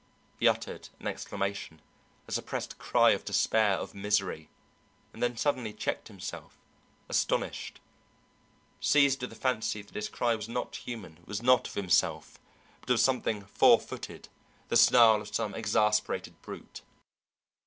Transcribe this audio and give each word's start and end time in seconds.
He 0.39 0.47
uttered 0.47 0.89
an 0.99 1.05
exclamation, 1.05 1.79
a 2.27 2.31
suppressed 2.31 2.79
cry 2.79 3.11
of 3.11 3.23
despair, 3.23 3.75
of 3.77 3.93
misery, 3.93 4.49
and 5.13 5.21
then 5.21 5.37
suddenly 5.37 5.73
checked 5.73 6.07
himself, 6.07 6.57
astonished, 7.07 7.79
seized 8.79 9.21
with 9.21 9.29
the 9.29 9.35
fancy 9.35 9.83
that 9.83 9.93
his 9.93 10.09
cry 10.09 10.33
was 10.33 10.49
not 10.49 10.75
human, 10.75 11.19
was 11.27 11.43
not 11.43 11.67
of 11.67 11.75
himself, 11.75 12.39
but 12.79 12.89
of 12.89 12.99
something 12.99 13.45
four 13.45 13.79
footed, 13.79 14.27
the 14.69 14.75
snarl 14.75 15.21
of 15.21 15.35
some 15.35 15.53
exasperated 15.53 16.41
brute. 16.41 16.81